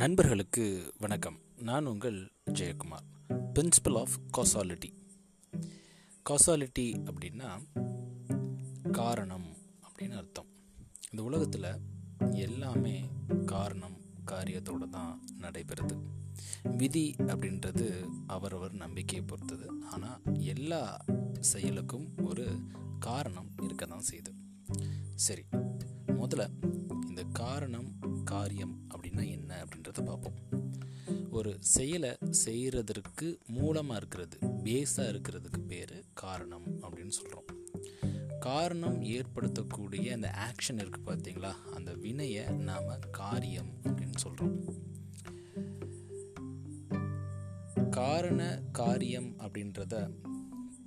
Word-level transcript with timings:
நண்பர்களுக்கு 0.00 0.92
வணக்கம். 0.98 1.38
நான் 1.56 1.86
உங்கள் 1.86 2.32
Jayakumar 2.50 3.06
principal 3.54 3.98
of 3.98 4.14
causality 4.36 4.90
causality 6.30 7.08
அப்படின்னா 7.08 7.48
காரணம் 8.92 9.44
அப்படின்னு 9.88 10.16
அர்த்தம். 10.16 10.46
இந்த 11.10 11.22
உலகத்தில் 11.22 11.80
எல்லாமே 12.30 13.08
காரணம் 13.46 13.96
காரியத்தோடு 14.24 14.88
தான் 14.88 15.22
நடைபெறுது. 15.40 16.02
விதி 16.62 17.14
அப்படின்றது 17.18 18.08
அவரவர் 18.26 18.72
நம்பிக்கையை 18.72 19.26
பொறுத்தது. 19.26 19.68
ஆனால் 19.90 20.20
எல்லா 20.38 21.04
செயலுக்கும் 21.40 22.08
ஒரு 22.24 22.58
காரணம் 22.98 23.50
இருக்க 23.62 23.86
தான் 23.86 24.08
செய்யுது. 24.10 24.32
சரி 25.14 25.44
முதல்ல 26.06 26.48
இந்த 27.08 27.24
காரணம் 27.32 27.98
காரியம் 28.24 28.88
ஒரு 31.40 31.56
செயலை 31.60 32.16
செய்கிறதற்கு 32.46 33.38
மூலமாக 33.46 33.96
இருக்கிறது 33.96 34.38
பேஸாக 34.46 35.10
இருக்கிறதுக்கு 35.10 35.58
பேர் 35.66 36.04
காரணம் 36.12 36.82
அப்படின்னு 36.82 37.08
சொல்கிறோம் 37.08 37.44
காரணம் 38.40 39.02
ஏற்படுத்தக்கூடிய 39.02 40.12
அந்த 40.12 40.34
ஆக்ஷன் 40.36 40.72
இருக்குது 40.72 41.06
பார்த்தீங்களா? 41.06 41.52
அந்த 41.74 41.94
வினையை 41.94 42.44
நாம் 42.44 42.98
காரியம் 43.10 43.70
அப்படின்னு 43.82 44.14
சொல்கிறோம் 44.14 44.64
காரண 47.90 48.62
காரியம் 48.72 49.36
அப்படின்றத 49.38 50.10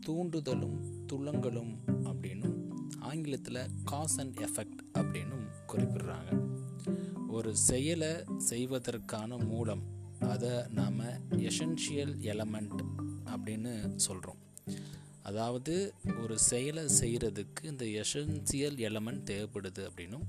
தூண்டுதலும் 0.06 1.06
துளங்களும் 1.14 1.78
அப்படின்னும் 1.88 2.70
ஆங்கிலத்தில் 3.00 3.70
காஸ் 3.84 4.20
அண்ட் 4.20 4.38
எஃபெக்ட் 4.38 4.98
அப்படின்னும் 4.98 5.48
குறிப்பிடுறாங்க. 5.68 6.48
ஒரு 7.28 7.56
செயலை 7.58 8.24
செய்வதற்கான 8.38 9.38
மூலம் 9.38 10.02
அதை 10.28 10.54
நாம் 10.70 11.00
எசென்ஷியல் 11.42 12.14
எலமெண்ட் 12.24 12.82
அப்படின்னு 13.26 13.74
சொல்கிறோம் 13.96 14.42
அதாவது 15.22 15.94
ஒரு 16.22 16.40
செயலை 16.40 16.84
செய்கிறதுக்கு 17.02 17.64
இந்த 17.64 17.86
எசென்சியல் 17.86 18.78
எலமெண்ட் 18.80 19.24
தேவைப்படுது 19.24 19.84
அப்படின்னும் 19.86 20.26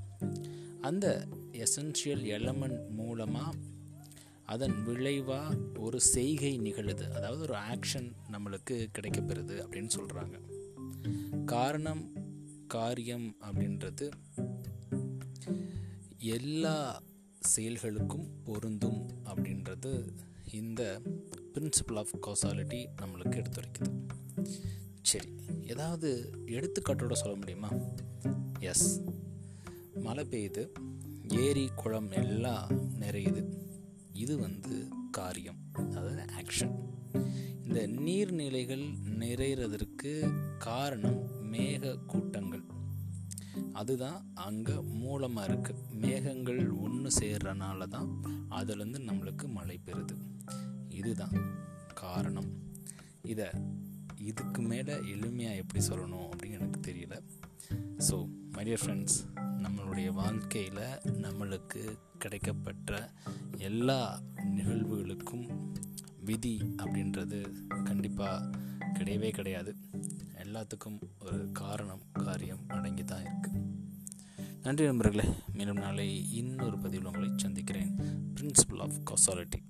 அந்த 0.81 1.07
எசென்ஷியல் 1.53 2.25
எலமெண்ட் 2.31 2.83
மூலமாக 2.91 3.55
அதன் 4.45 4.77
விளைவாக 4.83 5.57
ஒரு 5.79 6.01
செய்கை 6.15 6.53
நிகழுது 6.59 7.05
அதாவது 7.13 7.43
ஒரு 7.43 7.57
ஆக்ஷன் 7.71 8.09
நம்மளுக்கு 8.33 8.77
கிடைக்கப்பெறுது 8.99 9.57
அப்படின்னு 9.63 9.91
சொல்கிறாங்க 9.97 10.37
காரணம் 11.45 12.05
காரியம் 12.67 13.37
அப்படின்றது 13.43 14.07
எல்லா 16.19 17.03
செயல்களுக்கும் 17.57 18.29
பொருந்தும் 18.45 19.11
அப்படின்றது 19.25 20.09
இந்த 20.53 21.01
பிரின்சிபல் 21.55 21.97
ஆஃப் 21.97 22.27
காசாலிட்டி 22.27 22.87
நம்மளுக்கு 23.03 23.43
எடுத்துரைக்குது. 23.43 24.09
சரி 25.03 25.29
ஏதாவது 25.63 26.31
எடுத்துக்காட்டோட 26.47 27.13
சொல்ல 27.13 27.37
முடியுமா? 27.37 27.71
எஸ் 28.61 29.03
மழை 29.95 30.25
பெய்யுது 30.25 30.69
ஏரி 31.29 31.71
குளம் 31.75 32.11
எல்லாம் 32.11 32.71
நிறையுது. 33.01 33.45
இது 34.13 34.37
வந்து 34.37 34.89
காரியம் 35.11 35.59
அதாவது 35.73 36.25
ஆக்ஷன் 36.25 36.75
இந்த 37.65 37.87
நீர்நிலைகள் 37.87 38.95
நிறைகிறதற்கு 39.19 40.13
காரணம் 40.59 41.53
மேக 41.53 42.05
கூட்டங்கள் 42.07 42.63
அதுதான் 43.73 44.33
அங்கே 44.35 44.77
மூலமாக 44.81 45.49
இருக்குது 45.49 45.83
மேகங்கள் 45.95 46.71
ஒன்று 46.71 47.11
சேர்றனால 47.21 47.89
தான் 47.89 48.11
அதுலேருந்து 48.51 49.01
நம்மளுக்கு 49.09 49.47
மழை 49.49 49.81
பெறுது 49.87 50.17
இதுதான் 50.89 51.37
காரணம். 51.95 52.51
இதை 53.23 53.49
இதுக்கு 54.19 54.63
மேலே 54.63 54.93
எளிமையாக 54.93 55.57
எப்படி 55.57 55.81
சொல்லணும் 55.89 56.29
அப்படின்னு 56.31 56.59
எனக்கு 56.61 56.81
தெரியல. 56.81 57.15
ஸோ 58.09 58.17
மைடியர் 58.53 58.83
ஃப்ரெண்ட்ஸ் 58.83 59.19
நம்மளுடைய 59.65 60.09
வாழ்க்கையில் 60.13 60.85
நம்மளுக்கு 61.25 61.83
கிடைக்கப்பட்ட 62.25 63.11
எல்லா 63.59 64.21
நிகழ்வுகளுக்கும் 64.57 65.47
விதி 66.25 66.57
அப்படின்றது 66.77 67.41
கண்டிப்பாக 67.85 68.51
கிடையவே 68.99 69.31
கிடையாது. 69.31 69.73
எல்லாத்துக்கும் 70.55 70.99
ஒரு 71.21 71.51
காரணம் 71.53 72.03
காரியம் 72.13 72.69
அடங்கி 72.69 73.05
தான் 73.05 73.23
இருக்குது 73.23 73.61
நன்றி 74.63 74.85
நண்பர்களே 74.85 75.29
மேலும் 75.53 75.77
நாளை 75.77 76.33
இன்னொரு 76.33 76.79
பதிவில் 76.79 77.07
உங்களை 77.07 77.31
சந்திக்கிறேன். 77.37 77.99
Principal 78.35 78.81
of 78.81 79.01
causality 79.05 79.61